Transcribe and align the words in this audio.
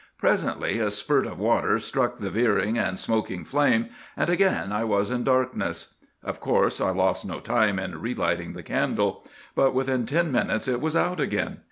Presently 0.17 0.79
a 0.79 0.89
spurt 0.89 1.27
of 1.27 1.37
water 1.37 1.77
struck 1.77 2.17
the 2.17 2.31
veering 2.31 2.75
and 2.75 2.99
smoky 2.99 3.43
flame, 3.43 3.89
and 4.17 4.31
again 4.31 4.71
I 4.71 4.83
was 4.83 5.11
in 5.11 5.23
darkness. 5.23 5.93
Of 6.23 6.39
course 6.39 6.81
I 6.81 6.89
lost 6.89 7.23
no 7.23 7.39
time 7.39 7.77
in 7.77 8.01
relighting 8.01 8.53
the 8.53 8.63
candle; 8.63 9.23
but 9.53 9.75
within 9.75 10.07
ten 10.07 10.31
minutes 10.31 10.67
it 10.67 10.81
was 10.81 10.95
out 10.95 11.19
again. 11.19 11.59